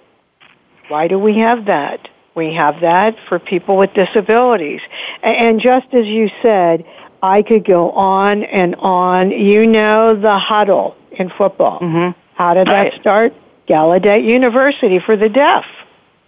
[0.89, 2.09] Why do we have that?
[2.35, 4.81] We have that for people with disabilities.
[5.23, 6.85] And just as you said,
[7.23, 9.31] I could go on and on.
[9.31, 11.81] You know the huddle in football.
[11.81, 12.15] Mhm.
[12.35, 12.93] How did Right.
[12.93, 13.33] that start?
[13.69, 15.65] Gallaudet University for the deaf.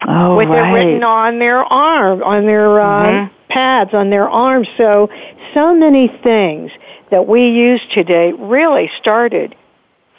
[0.07, 0.69] Oh, with right.
[0.69, 3.31] it written on their arm, on their uh, Mhm.
[3.49, 4.69] pads, on their arms.
[4.77, 5.09] So,
[5.55, 6.71] so many things
[7.11, 9.55] that we use today really started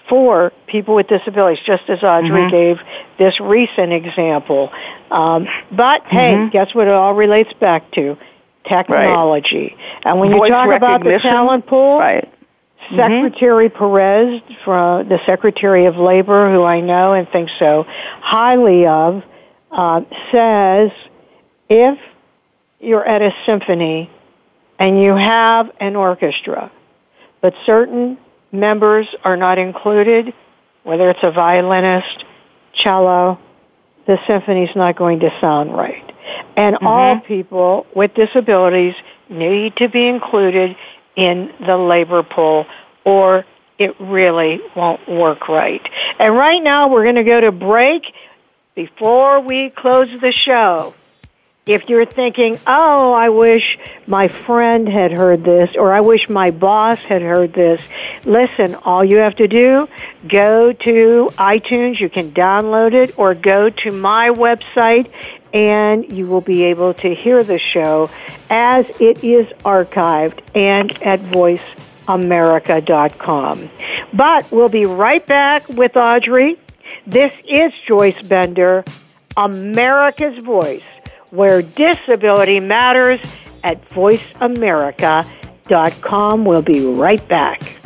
[0.09, 2.49] for people with disabilities, just as Audrey Mhm.
[2.49, 2.79] gave
[3.17, 4.71] this recent example.
[5.11, 6.51] Um, but hey, Mhm.
[6.51, 8.17] guess what it all relates back to?
[8.63, 9.75] Technology.
[10.03, 12.27] And when Voice you talk about the talent pool, Right.
[12.95, 19.23] Secretary Perez, from the Secretary of Labor, who I know and think so highly of,
[19.71, 20.01] uh,
[20.31, 20.91] says
[21.69, 21.99] if
[22.79, 24.09] you're at a symphony
[24.79, 26.71] and you have an orchestra,
[27.41, 28.17] but certain
[28.51, 30.33] members are not included,
[30.83, 32.25] whether it's a violinist,
[32.73, 33.39] cello,
[34.05, 36.03] the symphony's not going to sound right.
[36.55, 38.93] And all people with disabilities
[39.29, 40.75] need to be included
[41.17, 42.65] in the labor pool
[43.03, 43.45] or
[43.77, 45.81] it really won't work right.
[46.19, 48.13] And right now we're going to go to break
[48.75, 50.93] before we close the show.
[51.65, 56.49] If you're thinking, oh, I wish my friend had heard this, or I wish my
[56.49, 57.81] boss had heard this,
[58.23, 59.89] listen, all you have to do,
[60.25, 65.11] go to iTunes, you can download it, or go to my website,
[65.53, 68.09] and you will be able to hear the show
[68.49, 73.69] as it is archived and at voiceamerica.com.
[74.13, 76.57] But we'll be right back with Audrey.
[77.05, 78.83] This is Joyce Bender,
[79.35, 80.83] America's Voice,
[81.31, 83.19] where disability matters
[83.63, 86.45] at voiceamerica.com.
[86.45, 87.76] We'll be right back.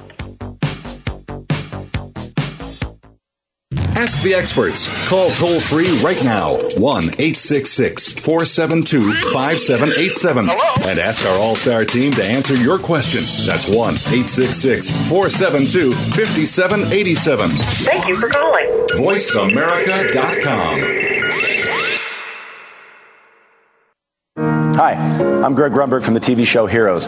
[3.96, 4.88] Ask the experts.
[5.08, 9.02] Call toll free right now 1 866 472
[9.34, 13.22] 5787 and ask our All Star team to answer your question.
[13.46, 17.50] That's 1 866 472 5787.
[17.50, 18.68] Thank you for calling.
[18.92, 20.80] VoiceAmerica.com.
[24.76, 24.94] Hi,
[25.44, 27.08] I'm Greg Grunberg from the TV show Heroes.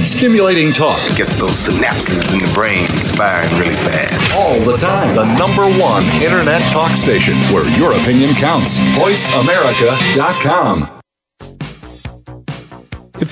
[0.00, 4.32] Stimulating talk gets those synapses in the brain firing really fast.
[4.38, 5.14] all the time.
[5.14, 8.78] The number one internet talk station where your opinion counts.
[8.78, 11.01] VoiceAmerica.com.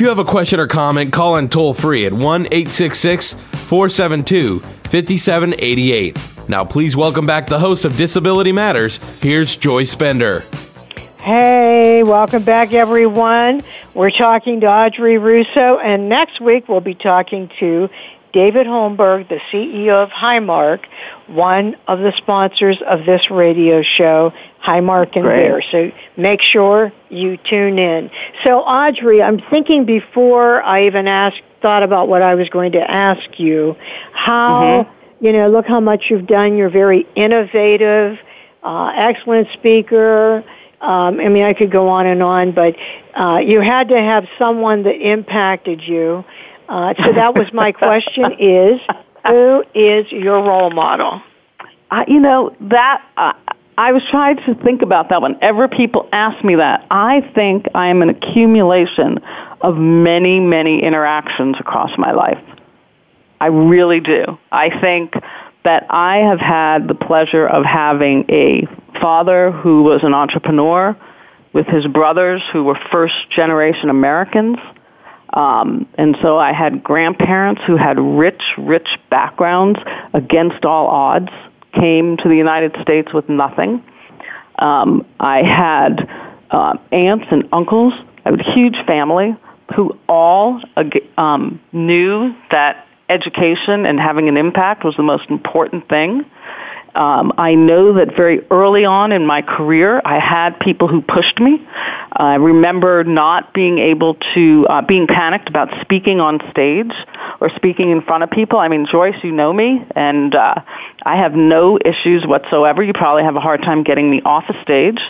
[0.01, 4.61] If you have a question or comment, call in toll free at 1 866 472
[4.61, 6.19] 5788.
[6.49, 8.97] Now, please welcome back the host of Disability Matters.
[9.21, 10.47] Here's Joyce Bender.
[11.19, 13.61] Hey, welcome back, everyone.
[13.93, 17.91] We're talking to Audrey Russo, and next week we'll be talking to
[18.33, 20.85] David Holmberg, the CEO of Highmark,
[21.27, 24.33] one of the sponsors of this radio show,
[24.65, 25.49] Highmark and Great.
[25.49, 25.63] Bear.
[25.71, 28.11] So make sure you tune in.
[28.45, 32.91] So, Audrey, I'm thinking before I even asked, thought about what I was going to
[32.91, 33.77] ask you,
[34.13, 36.57] how, you know, look how much you've done.
[36.57, 38.19] You're very innovative,
[38.63, 40.45] uh, excellent speaker.
[40.81, 42.75] Um, I mean, I could go on and on, but
[43.15, 46.25] uh, you had to have someone that impacted you.
[46.71, 48.81] Uh, so that was my question: is
[49.27, 51.21] who is your role model?
[51.91, 53.33] I, you know that uh,
[53.77, 56.87] I was trying to think about that whenever people ask me that.
[56.89, 59.19] I think I am an accumulation
[59.61, 62.39] of many, many interactions across my life.
[63.41, 64.39] I really do.
[64.53, 65.15] I think
[65.65, 68.67] that I have had the pleasure of having a
[69.01, 70.97] father who was an entrepreneur
[71.53, 74.59] with his brothers who were first generation Americans.
[75.33, 79.79] Um, and so I had grandparents who had rich, rich backgrounds
[80.13, 81.31] against all odds,
[81.73, 83.85] came to the United States with nothing.
[84.59, 86.09] Um, I had
[86.51, 87.95] uh, aunts and uncles.
[88.25, 89.37] I had a huge family
[89.75, 90.61] who all
[91.17, 96.25] um, knew that education and having an impact was the most important thing.
[96.95, 101.39] Um, I know that very early on in my career, I had people who pushed
[101.39, 101.67] me.
[102.13, 106.93] I remember not being able to, uh, being panicked about speaking on stage
[107.41, 108.59] or speaking in front of people.
[108.59, 110.57] I mean, Joyce, you know me, and uh,
[111.05, 112.83] I have no issues whatsoever.
[112.83, 115.01] You probably have a hard time getting me off a stage.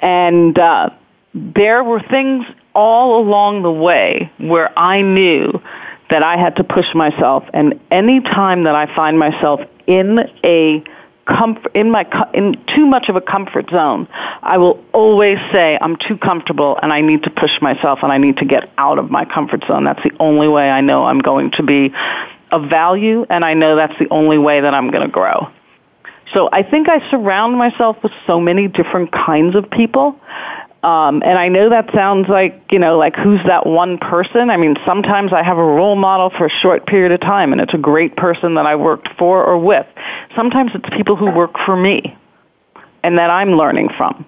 [0.00, 0.90] And uh,
[1.34, 5.60] there were things all along the way where I knew
[6.10, 7.44] that I had to push myself.
[7.52, 10.84] And any time that I find myself in a
[11.28, 14.08] comfort in my in too much of a comfort zone,
[14.42, 18.18] I will always say I'm too comfortable and I need to push myself and I
[18.18, 19.84] need to get out of my comfort zone.
[19.84, 21.92] That's the only way I know I'm going to be
[22.50, 25.48] of value and I know that's the only way that I'm going to grow.
[26.34, 30.18] So I think I surround myself with so many different kinds of people.
[30.82, 34.48] Um, and I know that sounds like, you know, like who's that one person?
[34.48, 37.60] I mean, sometimes I have a role model for a short period of time and
[37.60, 39.86] it's a great person that I worked for or with.
[40.36, 42.16] Sometimes it's people who work for me
[43.02, 44.24] and that I'm learning from.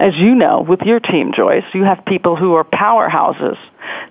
[0.00, 3.58] As you know, with your team, Joyce, you have people who are powerhouses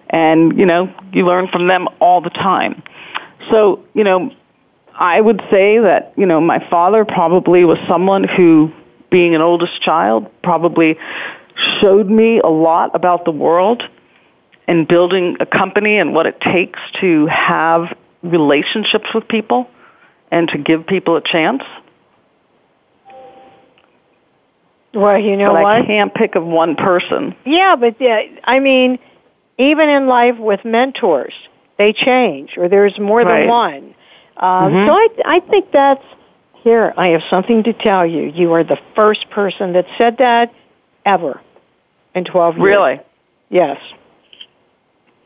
[0.10, 2.84] and, you know, you learn from them all the time.
[3.50, 4.32] So, you know,
[4.94, 8.72] I would say that, you know, my father probably was someone who,
[9.10, 10.98] being an oldest child, probably
[11.80, 13.84] showed me a lot about the world
[14.68, 19.70] and building a company and what it takes to have relationships with people
[20.32, 21.64] and to give people a chance.
[24.94, 25.82] Well, you know but what?
[25.82, 27.36] I can't pick of one person.
[27.46, 29.00] Yeah, but yeah, I mean,
[29.58, 31.34] even in life with mentors,
[31.78, 33.42] they change, or there's more Right.
[33.42, 33.96] than one.
[34.38, 34.88] Um, Mhm.
[34.88, 36.04] So I, I think that's
[36.64, 36.94] here.
[36.98, 38.24] I have something to tell you.
[38.24, 40.52] You are the first person that said that
[41.06, 41.40] ever
[42.16, 42.64] in 12 years.
[42.64, 43.00] Really?
[43.50, 43.80] Yes.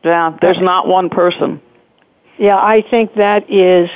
[0.03, 1.61] Yeah, there's not one person.
[2.37, 3.89] Yeah, I think that is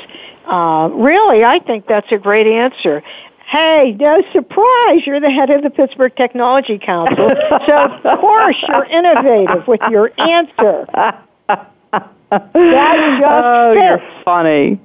[0.48, 1.44] uh, really.
[1.44, 3.04] I think that's a great answer.
[3.46, 5.02] Hey, no surprise!
[5.06, 7.30] You're the head of the Pittsburgh Technology Council,
[7.68, 10.86] so of course you're innovative with your answer.
[10.94, 11.26] That
[12.32, 14.04] just oh, fits.
[14.04, 14.80] you're funny.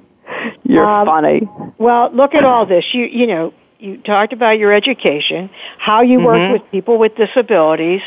[0.65, 1.49] You're Um, funny.
[1.79, 2.85] Well, look at all this.
[2.93, 3.53] You you know,
[3.85, 6.53] you talked about your education, how you work Mhm.
[6.53, 8.01] with people with disabilities,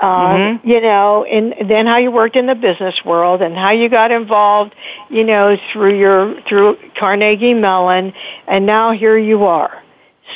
[0.00, 0.60] um, Mhm.
[0.64, 4.10] you know, and then how you worked in the business world and how you got
[4.10, 4.74] involved,
[5.10, 8.14] you know, through your through Carnegie Mellon,
[8.46, 9.82] and now here you are.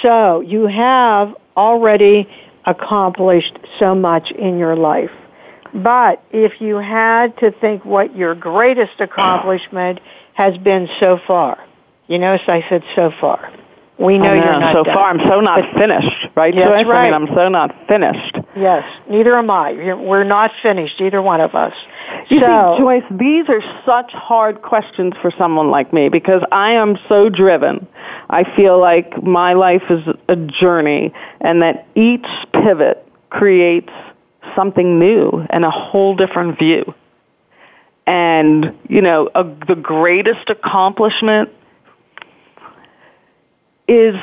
[0.02, 2.28] So you have already
[2.66, 5.10] accomplished so much in your life.
[5.74, 10.00] But if you had to think what your greatest accomplishment
[10.34, 11.56] has been so far,
[12.08, 13.50] you notice I said so far.
[13.98, 14.94] We know, I you're not so done.
[14.94, 15.10] far.
[15.10, 16.86] I'm so not finished, right, That's Joyce?
[16.86, 17.12] I right.
[17.12, 18.38] mean, I'm so not finished.
[18.56, 19.72] Yes, neither am I.
[19.72, 21.74] We're not finished, either one of us.
[22.28, 26.72] You so, see, Joyce, these are such hard questions for someone like me because I
[26.72, 27.86] am so driven.
[28.30, 33.92] I feel like my life is a journey and that each pivot creates
[34.56, 36.94] something new and a whole different view.
[38.06, 41.50] And, you know, a, the greatest accomplishment
[43.92, 44.16] is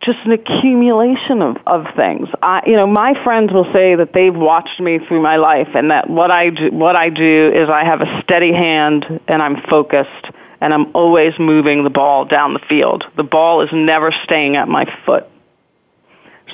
[0.00, 2.28] just an accumulation of, of things.
[2.42, 5.90] I, you know, my friends will say that they've watched me through my life, and
[5.90, 9.62] that what I do, what I do is I have a steady hand, and I'm
[9.68, 10.26] focused,
[10.60, 13.04] and I'm always moving the ball down the field.
[13.16, 15.26] The ball is never staying at my foot.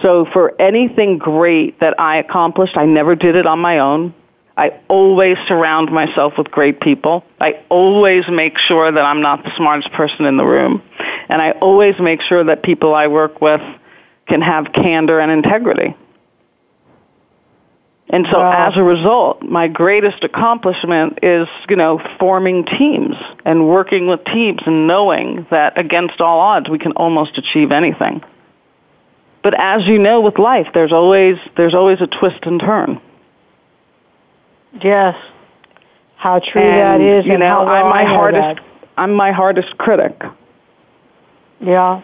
[0.03, 4.15] So for anything great that I accomplished, I never did it on my own.
[4.57, 7.25] I always surround myself with great people.
[7.41, 10.83] I always make sure that I'm not the smartest person in the room.
[11.29, 13.61] And I always make sure that people I work with
[14.27, 15.95] can have candor and integrity.
[18.11, 18.69] And so Wow.
[18.69, 24.61] as a result, my greatest accomplishment is, you know, forming teams and working with teams
[24.65, 28.23] and knowing that against all odds we can almost achieve anything.
[29.43, 33.01] But as you know with life, there's always there's always a twist and turn.
[34.83, 35.15] yes,
[36.17, 38.65] how true and, that is, you and know, well I'm my hardest that.
[38.97, 40.21] I'm my hardest critic.
[41.61, 42.03] Yeah.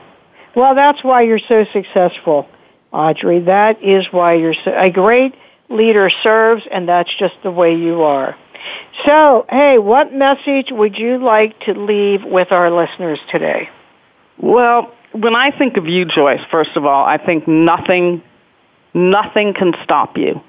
[0.55, 2.48] Well, that's why you're so successful,
[2.92, 3.40] Audrey.
[3.40, 5.34] That is why you're so, a great
[5.68, 8.36] leader serves, and that's just the way you are.
[9.05, 13.68] So, hey, what message would you like to leave with our listeners today?
[14.38, 18.22] Well, when I think of you, Joyce, first of all, I think nothing
[18.94, 20.40] nothing can stop you.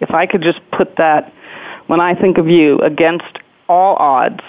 [0.00, 1.32] If I could just put that
[1.86, 3.38] when I think of you against
[3.68, 4.40] all odds,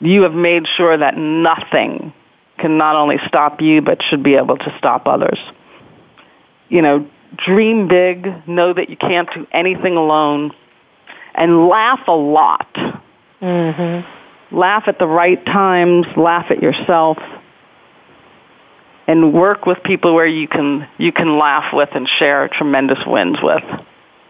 [0.00, 2.12] you have made sure that nothing
[2.58, 5.38] can not only stop you but should be able to stop others.
[6.68, 10.52] You know, dream big, know that you can't do anything alone,
[11.34, 12.72] and laugh a lot.
[13.40, 14.56] Mm-hmm.
[14.56, 17.18] Laugh at the right times, laugh at yourself,
[19.06, 23.38] and work with people where you can you can laugh with and share tremendous wins
[23.42, 23.64] with.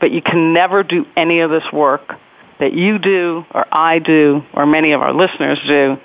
[0.01, 2.13] But you can never do any of this work
[2.59, 5.97] that you do or I do or many of our listeners do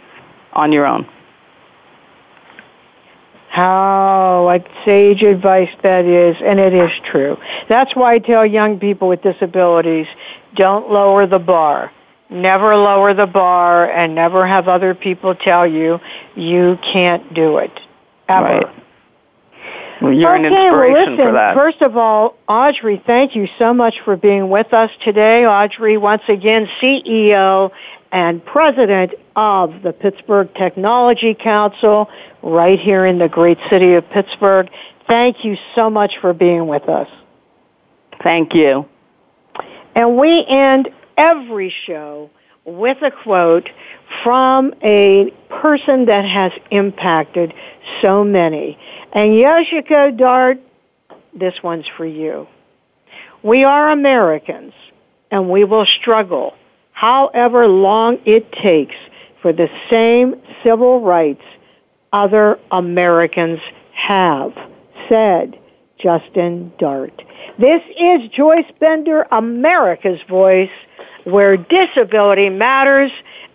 [0.53, 1.07] on your own.
[3.51, 7.35] How like sage advice that is, and it is true.
[7.67, 10.07] That's why I tell young people with disabilities,
[10.55, 11.91] don't lower the bar.
[12.29, 15.99] Never lower the bar and never have other people tell you
[16.33, 17.77] you can't do it.
[18.29, 18.45] Ever.
[18.45, 18.83] Right.
[20.01, 21.53] Well, you're okay, an inspiration well, listen, for that.
[21.53, 25.45] First of all, Audrey, thank you so much for being with us today.
[25.45, 27.69] Audrey, once again, CEO
[28.11, 32.09] and president of the Pittsburgh Technology Council
[32.43, 34.69] right here in the great city of Pittsburgh.
[35.07, 37.07] Thank you so much for being with us.
[38.23, 38.85] Thank you.
[39.95, 42.29] And we end every show
[42.65, 43.69] with a quote
[44.23, 47.53] from a person that has impacted
[48.01, 48.77] so many.
[49.13, 50.59] And Yoshiko Dart,
[51.33, 52.47] this one's for you.
[53.43, 54.73] We are Americans,
[55.31, 56.53] and we will struggle
[56.91, 58.95] however long it takes
[59.41, 61.41] for the same civil rights
[62.13, 63.59] other Americans
[63.93, 64.53] have,
[65.07, 65.57] said
[65.97, 67.23] Justin Dart.
[67.57, 70.69] This is Joyce Bender, America's Voice,
[71.23, 73.11] where disability matters